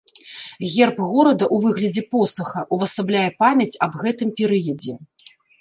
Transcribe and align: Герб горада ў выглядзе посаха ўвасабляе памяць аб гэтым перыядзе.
Герб 0.75 0.97
горада 1.11 1.45
ў 1.55 1.57
выглядзе 1.67 2.03
посаха 2.17 2.59
ўвасабляе 2.79 3.29
памяць 3.45 3.71
аб 3.89 3.93
гэтым 4.07 4.29
перыядзе. 4.41 4.93